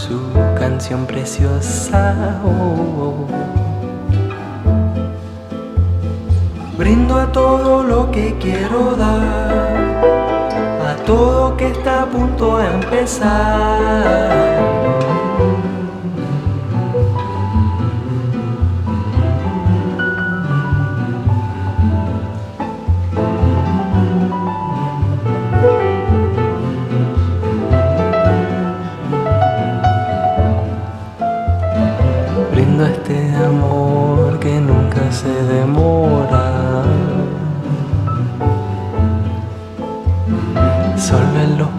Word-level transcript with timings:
su 0.00 0.18
canción 0.58 1.06
preciosa. 1.06 2.40
Oh, 2.42 2.48
oh, 2.48 3.26
oh. 3.26 3.50
Brindo 6.78 7.16
a 7.16 7.30
todo 7.30 7.82
lo 7.82 8.10
que 8.10 8.36
quiero 8.40 8.96
dar, 8.96 9.76
a 10.88 10.96
todo 11.04 11.56
que 11.58 11.66
está 11.68 12.04
a 12.04 12.06
punto 12.06 12.56
de 12.58 12.66
empezar 12.78 13.90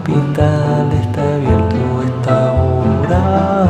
hospital 0.02 0.90
está 0.92 1.22
abierto 1.34 2.02
esta 2.02 2.52
hora. 2.52 3.68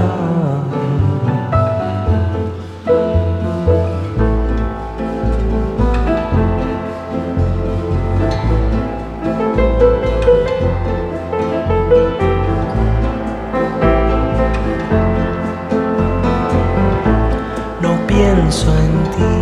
No 17.81 17.92
pienso 18.06 18.69
en 18.78 18.92
ti, 19.12 19.34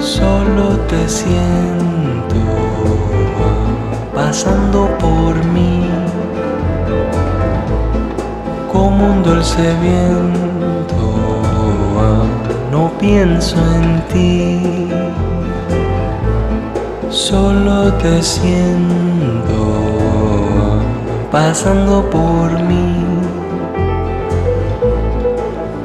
solo 0.00 0.64
te 0.88 1.08
siento 1.08 1.79
pasando 4.30 4.86
por 5.00 5.34
mí. 5.46 5.88
Como 8.72 9.10
un 9.12 9.24
dulce 9.24 9.74
viento, 9.82 11.08
no 12.70 12.92
pienso 13.00 13.56
en 13.74 13.88
ti. 14.12 14.88
Solo 17.10 17.92
te 17.94 18.22
siento 18.22 19.62
pasando 21.32 22.08
por 22.08 22.48
mí. 22.68 23.04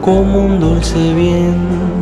Como 0.02 0.46
un 0.46 0.60
dulce 0.60 1.14
viento 1.16 1.95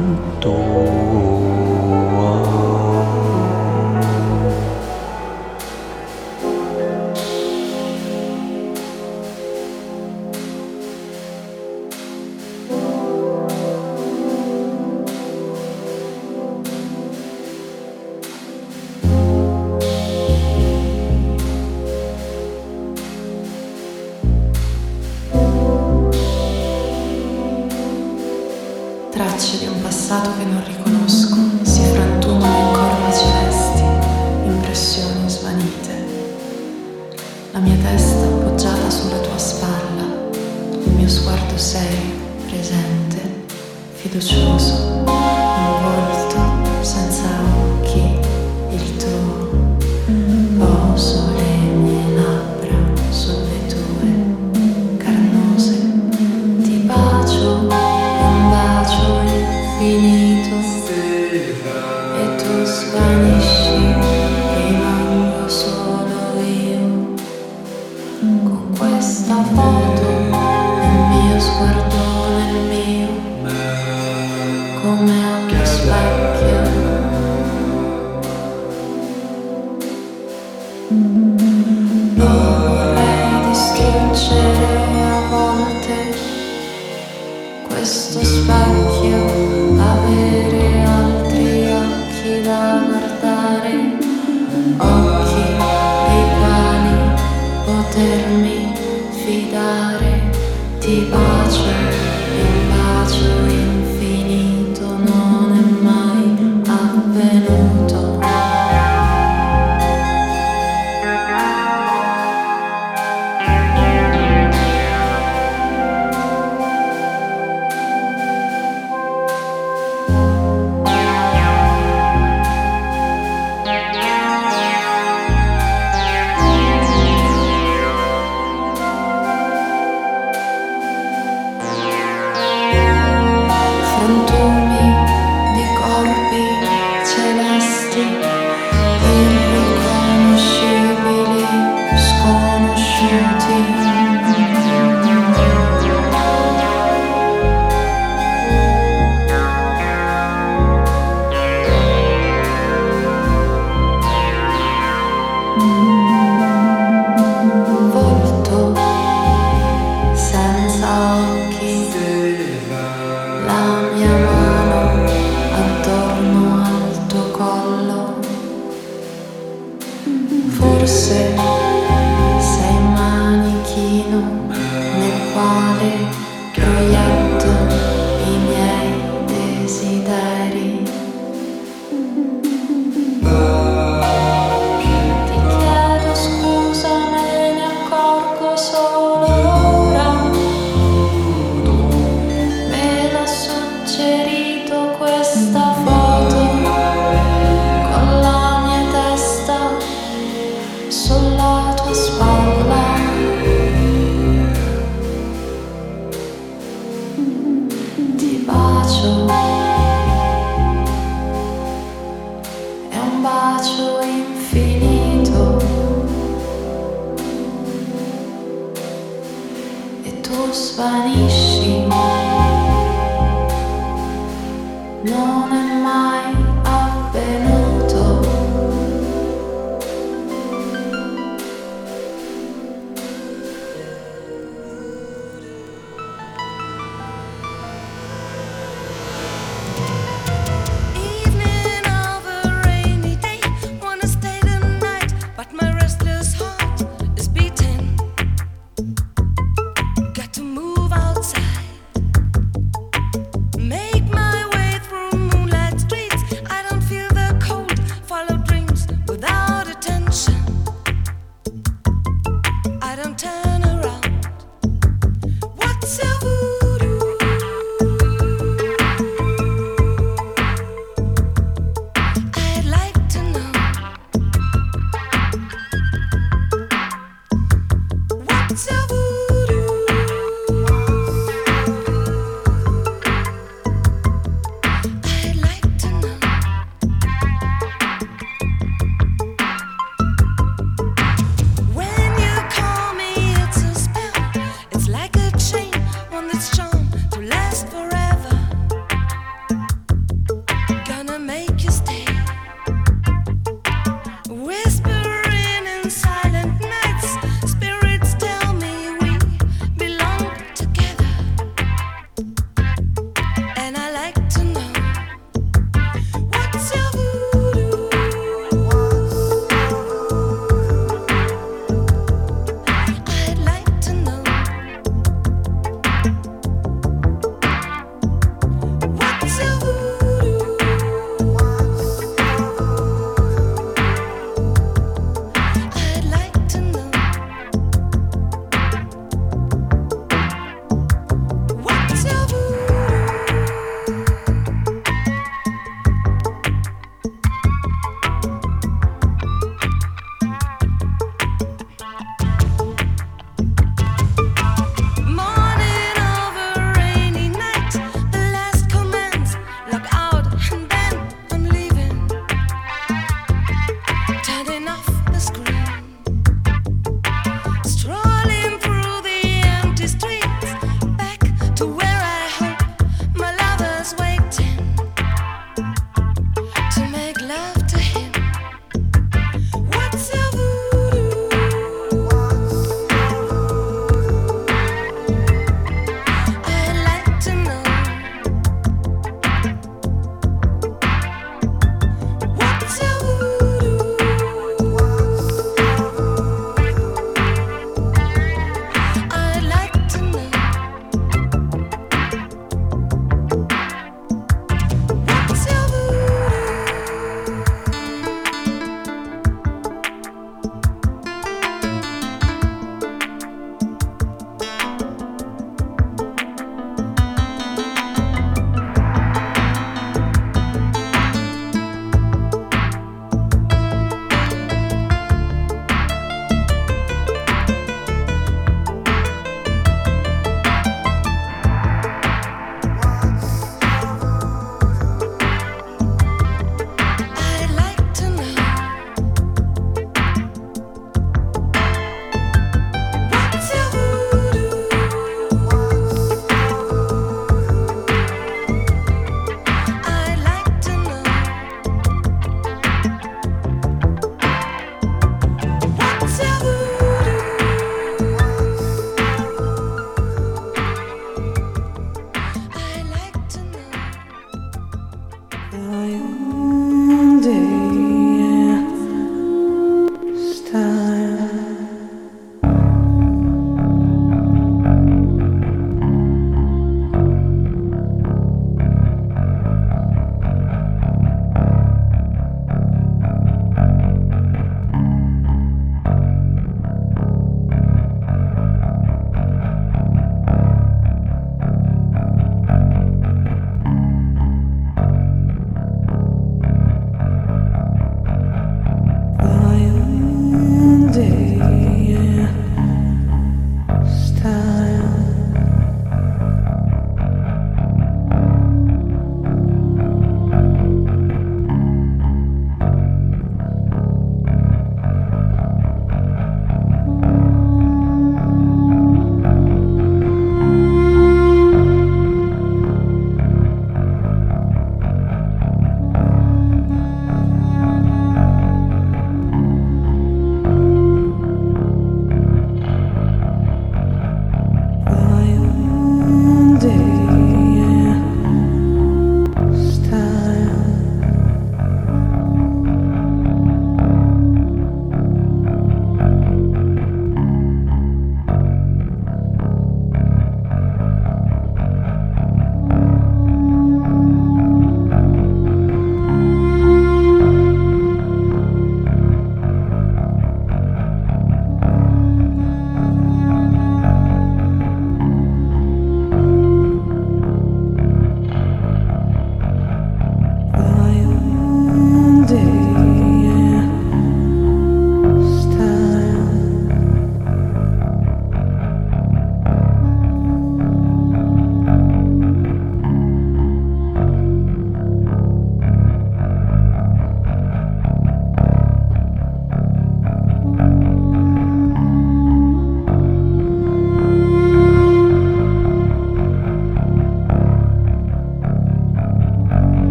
que. 30.44 30.93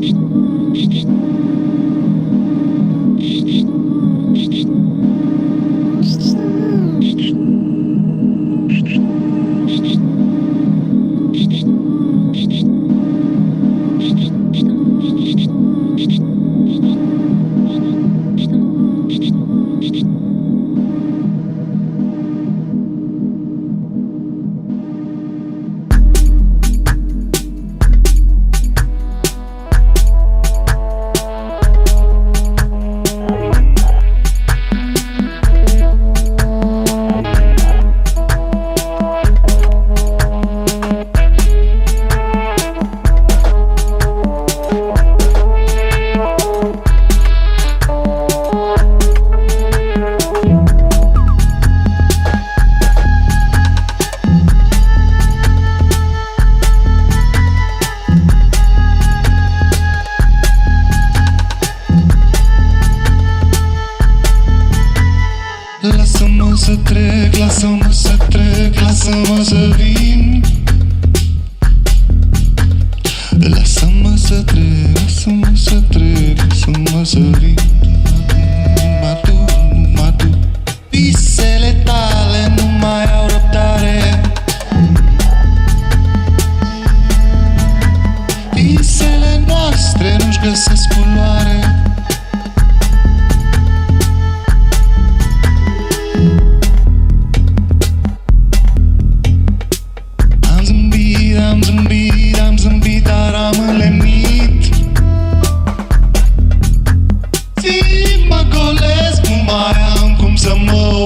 Música 0.00 0.27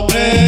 doble. 0.08 0.41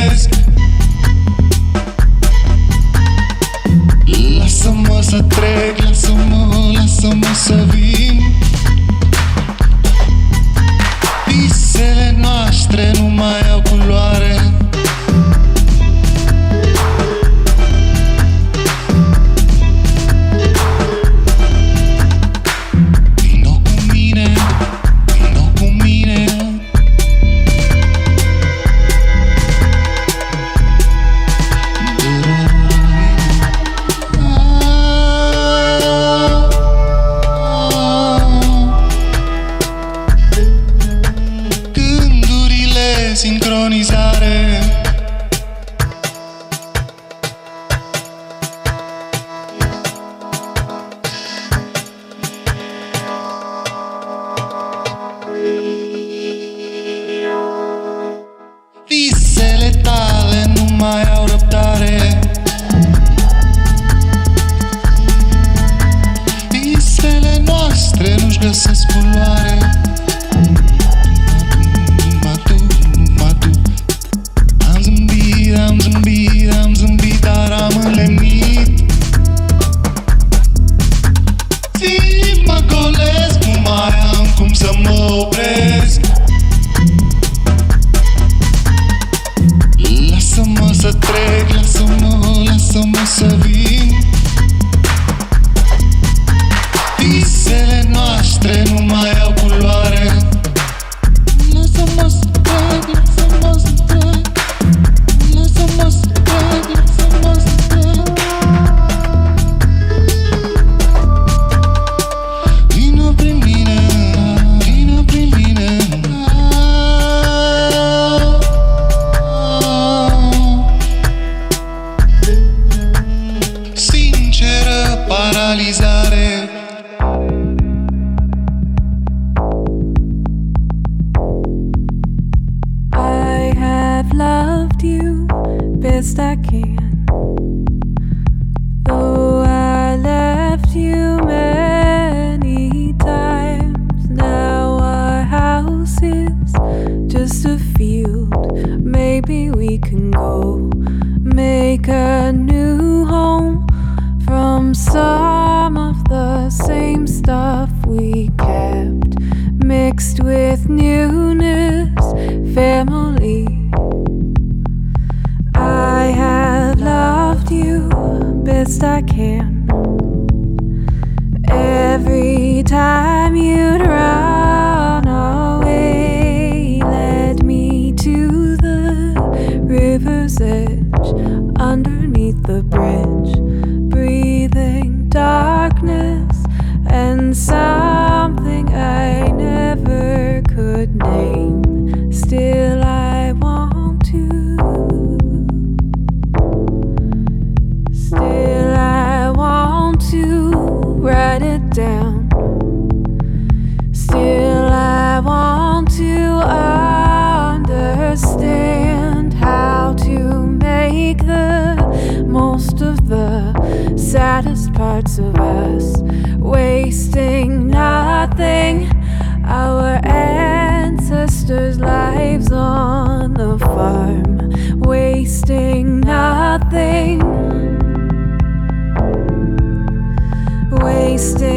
stay. 231.24 231.53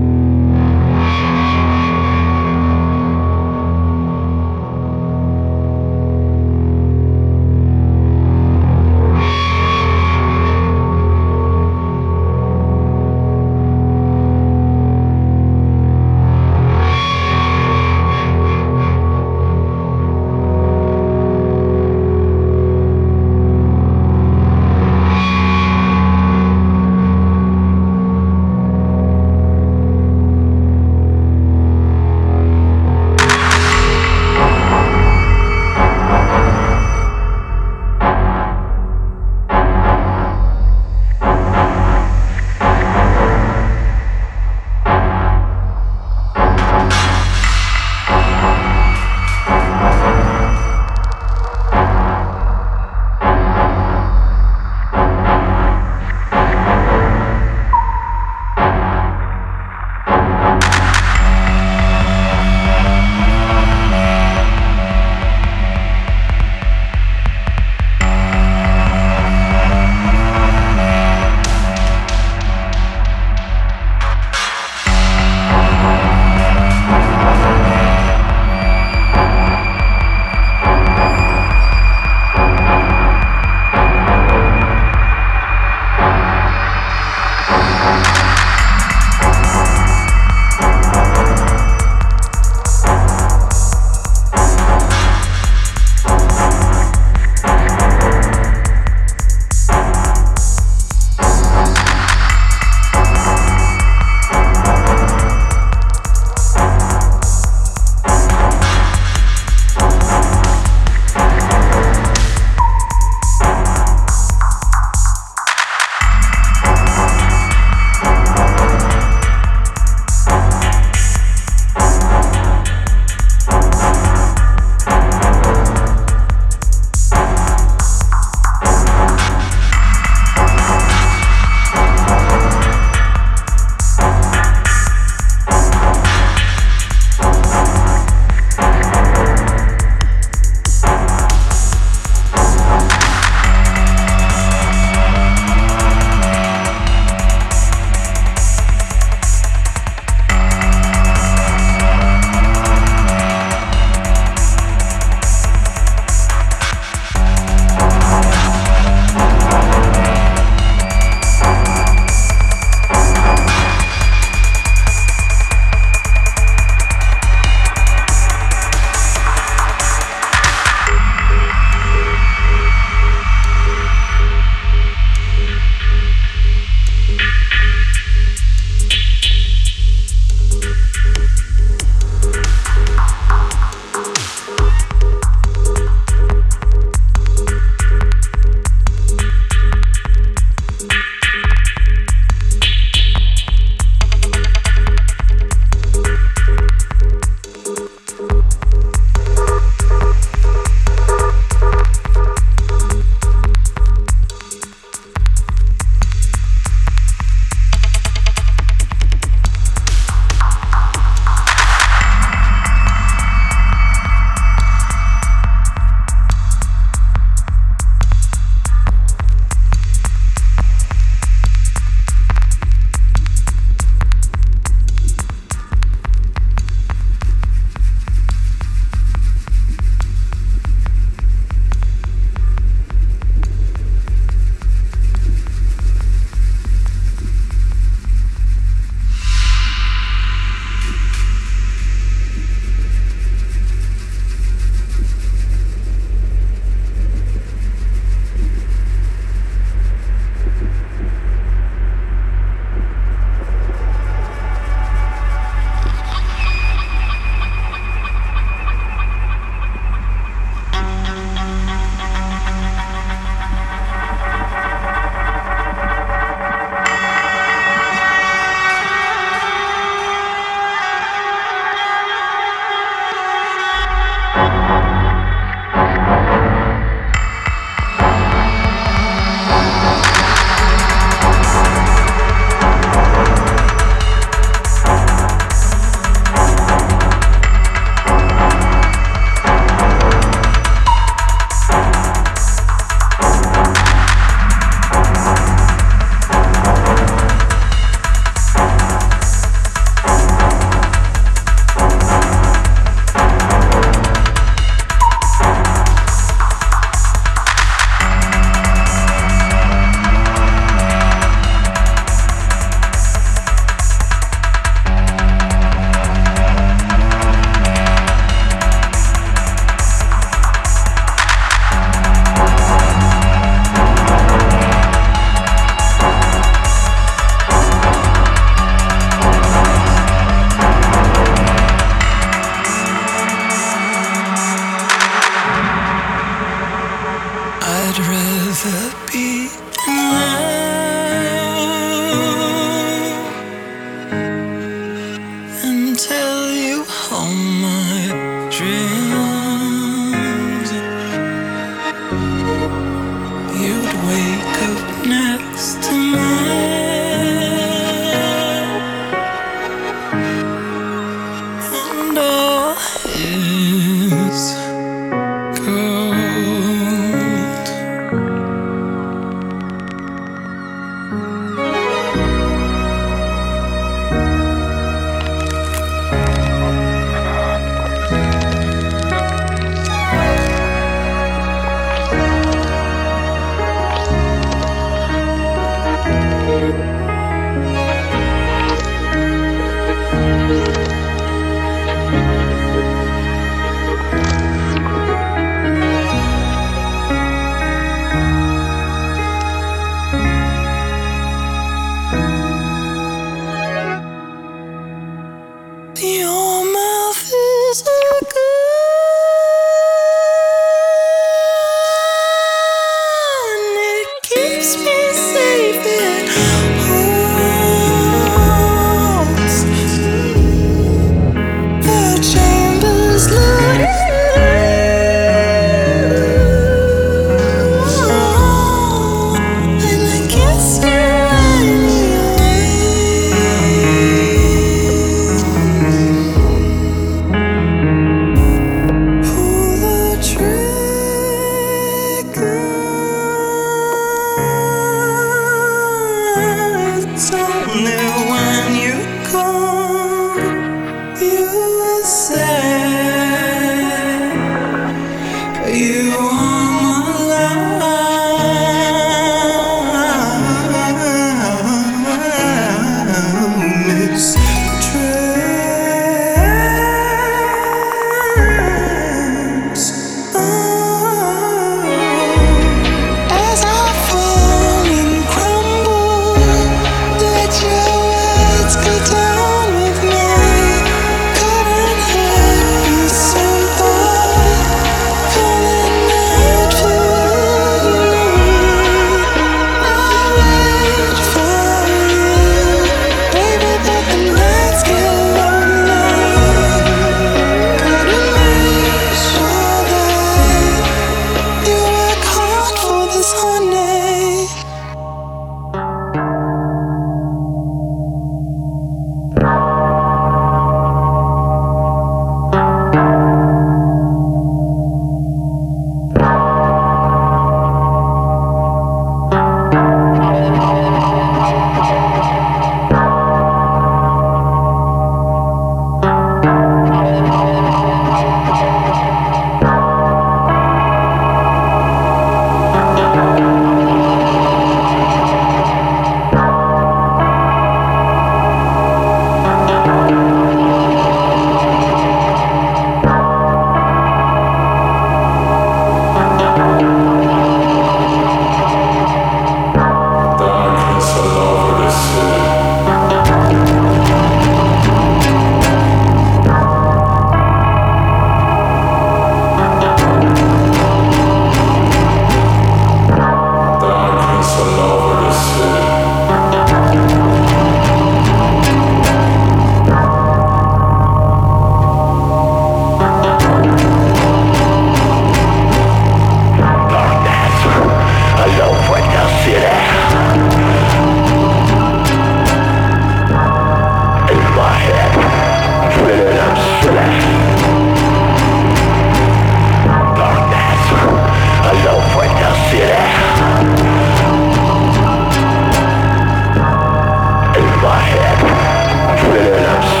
milyoner 599.31 600.00